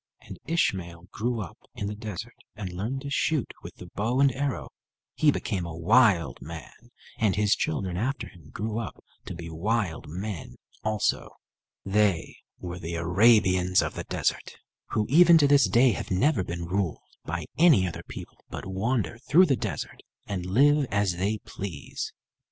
[0.21, 4.31] And Ishmael grew up in the desert and learned to shoot with the bow and
[4.33, 4.71] arrow.
[5.13, 6.73] He became a wild man,
[7.19, 11.29] and his children after him grew up to be wild men also.
[11.85, 16.65] They were the Arabians of the desert, who even to this day have never been
[16.65, 22.11] ruled by any other people, but wander through the desert, and live as they please.